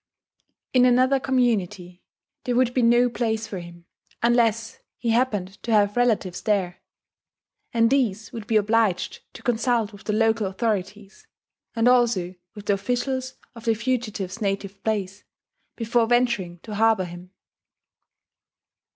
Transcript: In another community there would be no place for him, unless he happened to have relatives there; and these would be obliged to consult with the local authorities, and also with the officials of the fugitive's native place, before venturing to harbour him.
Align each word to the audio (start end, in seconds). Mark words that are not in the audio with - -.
In 0.73 0.83
another 0.85 1.19
community 1.19 2.01
there 2.45 2.55
would 2.55 2.73
be 2.73 2.81
no 2.81 3.07
place 3.07 3.45
for 3.45 3.59
him, 3.59 3.85
unless 4.23 4.79
he 4.97 5.11
happened 5.11 5.61
to 5.61 5.71
have 5.71 5.95
relatives 5.95 6.41
there; 6.41 6.81
and 7.71 7.87
these 7.91 8.33
would 8.33 8.47
be 8.47 8.55
obliged 8.57 9.19
to 9.35 9.43
consult 9.43 9.93
with 9.93 10.05
the 10.05 10.13
local 10.13 10.47
authorities, 10.47 11.27
and 11.75 11.87
also 11.87 12.33
with 12.55 12.65
the 12.65 12.73
officials 12.73 13.35
of 13.53 13.65
the 13.65 13.75
fugitive's 13.75 14.41
native 14.41 14.83
place, 14.83 15.23
before 15.75 16.07
venturing 16.07 16.57
to 16.61 16.73
harbour 16.73 17.05
him. 17.05 17.29